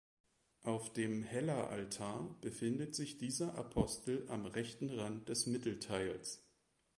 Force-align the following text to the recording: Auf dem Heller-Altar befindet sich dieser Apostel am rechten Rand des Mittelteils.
Auf 0.63 0.91
dem 0.93 1.21
Heller-Altar 1.21 2.35
befindet 2.41 2.95
sich 2.95 3.19
dieser 3.19 3.53
Apostel 3.53 4.25
am 4.29 4.47
rechten 4.47 4.89
Rand 4.89 5.29
des 5.29 5.45
Mittelteils. 5.45 6.41